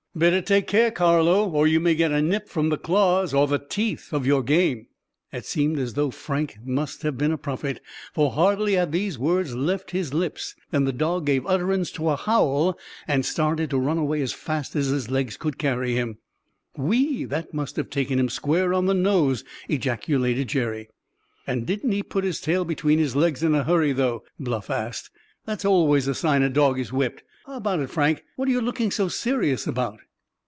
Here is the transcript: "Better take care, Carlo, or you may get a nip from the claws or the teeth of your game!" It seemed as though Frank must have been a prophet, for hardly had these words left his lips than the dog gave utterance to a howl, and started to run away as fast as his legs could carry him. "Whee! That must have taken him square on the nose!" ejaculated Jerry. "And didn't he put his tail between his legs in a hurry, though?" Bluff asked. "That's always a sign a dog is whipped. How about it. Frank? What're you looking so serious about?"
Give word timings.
"Better 0.13 0.41
take 0.41 0.67
care, 0.67 0.91
Carlo, 0.91 1.49
or 1.49 1.67
you 1.67 1.79
may 1.79 1.95
get 1.95 2.11
a 2.11 2.21
nip 2.21 2.49
from 2.49 2.67
the 2.67 2.77
claws 2.77 3.33
or 3.33 3.47
the 3.47 3.57
teeth 3.57 4.11
of 4.11 4.25
your 4.27 4.43
game!" 4.43 4.87
It 5.31 5.45
seemed 5.45 5.79
as 5.79 5.93
though 5.93 6.11
Frank 6.11 6.57
must 6.65 7.03
have 7.03 7.17
been 7.17 7.31
a 7.31 7.37
prophet, 7.37 7.79
for 8.13 8.33
hardly 8.33 8.73
had 8.73 8.91
these 8.91 9.17
words 9.17 9.55
left 9.55 9.91
his 9.91 10.13
lips 10.13 10.53
than 10.69 10.83
the 10.83 10.91
dog 10.91 11.25
gave 11.25 11.45
utterance 11.47 11.91
to 11.91 12.09
a 12.09 12.17
howl, 12.17 12.77
and 13.07 13.25
started 13.25 13.69
to 13.69 13.77
run 13.77 13.97
away 13.97 14.21
as 14.21 14.33
fast 14.33 14.75
as 14.75 14.87
his 14.87 15.09
legs 15.09 15.37
could 15.37 15.57
carry 15.57 15.93
him. 15.93 16.17
"Whee! 16.75 17.23
That 17.23 17.53
must 17.53 17.77
have 17.77 17.89
taken 17.89 18.19
him 18.19 18.27
square 18.27 18.73
on 18.73 18.87
the 18.87 18.93
nose!" 18.93 19.45
ejaculated 19.69 20.49
Jerry. 20.49 20.89
"And 21.47 21.65
didn't 21.65 21.93
he 21.93 22.03
put 22.03 22.25
his 22.25 22.41
tail 22.41 22.65
between 22.65 22.99
his 22.99 23.15
legs 23.15 23.43
in 23.43 23.55
a 23.55 23.63
hurry, 23.63 23.93
though?" 23.93 24.25
Bluff 24.37 24.69
asked. 24.69 25.09
"That's 25.45 25.63
always 25.63 26.05
a 26.09 26.13
sign 26.13 26.43
a 26.43 26.49
dog 26.49 26.77
is 26.77 26.91
whipped. 26.91 27.23
How 27.47 27.55
about 27.57 27.79
it. 27.79 27.89
Frank? 27.89 28.23
What're 28.35 28.49
you 28.51 28.61
looking 28.61 28.91
so 28.91 29.07
serious 29.07 29.65
about?" 29.65 29.99